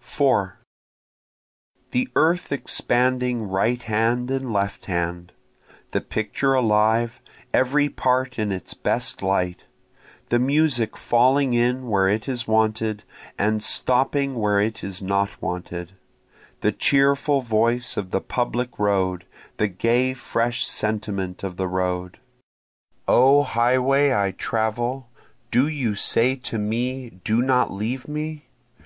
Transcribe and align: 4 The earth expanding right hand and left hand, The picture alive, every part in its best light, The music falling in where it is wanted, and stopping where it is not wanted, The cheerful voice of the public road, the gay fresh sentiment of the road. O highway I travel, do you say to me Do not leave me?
4 0.00 0.58
The 1.92 2.10
earth 2.14 2.52
expanding 2.52 3.44
right 3.48 3.82
hand 3.84 4.30
and 4.30 4.52
left 4.52 4.84
hand, 4.84 5.32
The 5.92 6.02
picture 6.02 6.52
alive, 6.52 7.22
every 7.54 7.88
part 7.88 8.38
in 8.38 8.52
its 8.52 8.74
best 8.74 9.22
light, 9.22 9.64
The 10.28 10.38
music 10.38 10.94
falling 10.94 11.54
in 11.54 11.88
where 11.88 12.06
it 12.06 12.28
is 12.28 12.46
wanted, 12.46 13.04
and 13.38 13.62
stopping 13.62 14.34
where 14.34 14.60
it 14.60 14.84
is 14.84 15.00
not 15.00 15.40
wanted, 15.40 15.92
The 16.60 16.70
cheerful 16.72 17.40
voice 17.40 17.96
of 17.96 18.10
the 18.10 18.20
public 18.20 18.78
road, 18.78 19.24
the 19.56 19.68
gay 19.68 20.12
fresh 20.12 20.66
sentiment 20.66 21.42
of 21.42 21.56
the 21.56 21.66
road. 21.66 22.18
O 23.08 23.42
highway 23.42 24.12
I 24.12 24.32
travel, 24.32 25.08
do 25.50 25.66
you 25.66 25.94
say 25.94 26.36
to 26.42 26.58
me 26.58 27.08
Do 27.24 27.40
not 27.40 27.72
leave 27.72 28.06
me? 28.06 28.48